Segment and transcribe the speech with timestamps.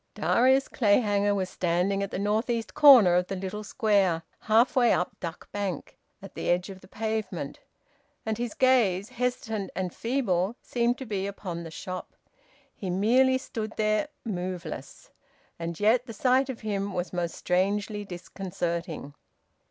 [0.15, 4.91] Darius Clayhanger was standing at the north east corner of the little Square, half way
[4.91, 7.59] up Duck Bank, at the edge of the pavement.
[8.25, 12.15] And his gaze, hesitant and feeble, seemed to be upon the shop.
[12.73, 15.11] He merely stood there, moveless,
[15.59, 19.13] and yet the sight of him was most strangely disconcerting.